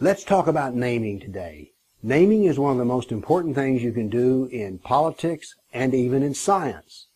[0.00, 1.70] Let's talk about naming today.
[2.02, 6.24] Naming is one of the most important things you can do in politics and even
[6.24, 7.06] in science.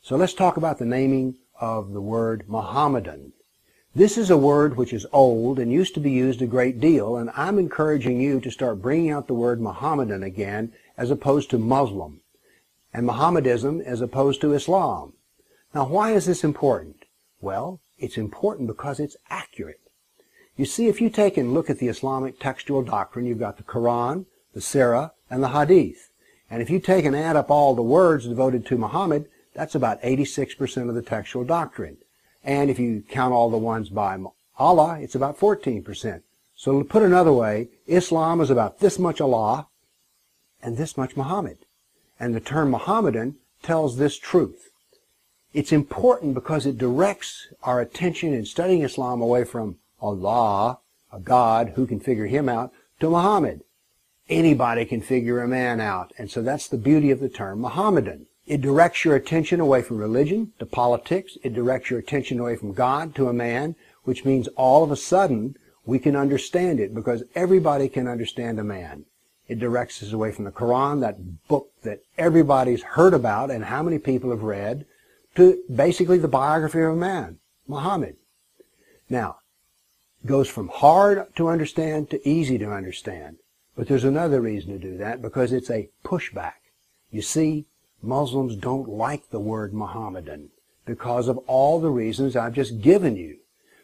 [0.00, 3.34] So let's talk about the naming of the word Mohammedan.
[3.94, 7.18] This is a word which is old and used to be used a great deal,
[7.18, 11.58] and I'm encouraging you to start bringing out the word Mohammedan again as opposed to
[11.58, 12.22] Muslim,
[12.94, 15.12] and Mohammedism as opposed to Islam.
[15.74, 17.04] Now, why is this important?
[17.42, 19.80] Well, it's important because it's accurate.
[20.60, 23.62] You see, if you take and look at the Islamic textual doctrine, you've got the
[23.62, 26.10] Quran, the Sirah, and the Hadith.
[26.50, 30.02] And if you take and add up all the words devoted to Muhammad, that's about
[30.02, 31.96] 86% of the textual doctrine.
[32.44, 34.18] And if you count all the ones by
[34.58, 36.20] Allah, it's about 14%.
[36.54, 39.66] So to put another way, Islam is about this much Allah
[40.62, 41.56] and this much Muhammad.
[42.18, 44.68] And the term Mohammedan tells this truth.
[45.54, 50.78] It's important because it directs our attention in studying Islam away from Allah,
[51.12, 53.62] a God, who can figure him out, to Muhammad.
[54.28, 56.12] Anybody can figure a man out.
[56.18, 58.26] And so that's the beauty of the term Mohammedan.
[58.46, 61.36] It directs your attention away from religion to politics.
[61.42, 64.96] It directs your attention away from God to a man, which means all of a
[64.96, 69.04] sudden we can understand it because everybody can understand a man.
[69.48, 73.82] It directs us away from the Quran, that book that everybody's heard about and how
[73.82, 74.86] many people have read,
[75.34, 78.16] to basically the biography of a man, Muhammad.
[79.08, 79.39] Now,
[80.26, 83.38] goes from hard to understand to easy to understand.
[83.76, 86.54] But there's another reason to do that because it's a pushback.
[87.10, 87.66] You see,
[88.02, 90.50] Muslims don't like the word Mohammedan
[90.84, 93.38] because of all the reasons I've just given you.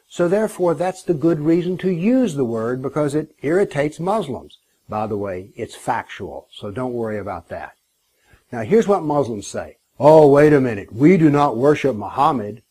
[0.08, 4.58] So therefore, that's the good reason to use the word because it irritates Muslims.
[4.88, 7.74] By the way, it's factual, so don't worry about that.
[8.52, 9.78] Now here's what Muslims say.
[9.98, 10.92] Oh, wait a minute.
[10.92, 12.62] We do not worship Muhammad.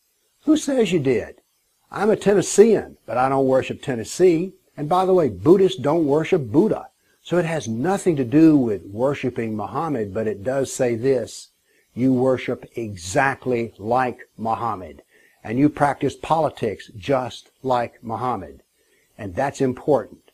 [0.44, 1.40] Who says you did?
[1.90, 4.52] I'm a Tennessean, but I don't worship Tennessee.
[4.76, 6.88] And by the way, Buddhists don't worship Buddha.
[7.22, 11.48] So it has nothing to do with worshiping Muhammad, but it does say this.
[11.94, 15.02] You worship exactly like Muhammad.
[15.42, 18.62] And you practice politics just like Muhammad.
[19.16, 20.30] And that's important.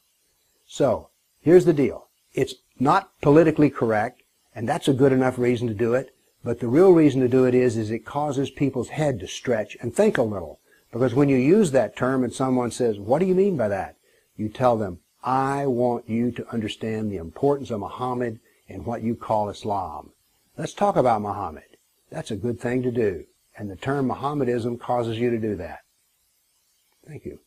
[0.67, 1.09] So,
[1.41, 2.09] here's the deal.
[2.35, 4.23] It's not politically correct,
[4.55, 6.15] and that's a good enough reason to do it.
[6.43, 9.77] But the real reason to do it is, is it causes people's head to stretch
[9.81, 10.59] and think a little.
[10.93, 13.97] Because when you use that term and someone says, what do you mean by that?
[14.37, 19.15] You tell them, I want you to understand the importance of Muhammad and what you
[19.15, 20.11] call Islam.
[20.57, 21.65] Let's talk about Muhammad.
[22.11, 23.25] That's a good thing to do.
[23.57, 25.81] And the term Mohammedism causes you to do that.
[27.07, 27.41] Thank you.